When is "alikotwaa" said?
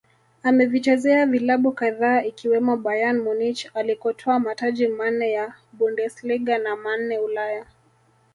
3.75-4.39